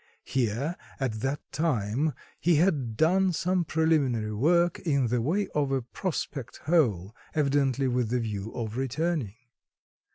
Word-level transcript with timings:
Here, 0.25 0.77
at 0.99 1.19
that 1.19 1.41
time, 1.51 2.15
he 2.39 2.55
had 2.55 2.97
done 2.97 3.33
some 3.33 3.63
preliminary 3.63 4.33
work 4.33 4.79
in 4.79 5.09
the 5.09 5.21
way 5.21 5.47
of 5.53 5.71
a 5.71 5.83
prospect 5.83 6.57
hole, 6.65 7.15
evidently 7.35 7.87
with 7.87 8.09
the 8.09 8.19
view 8.19 8.51
of 8.53 8.77
returning. 8.77 9.35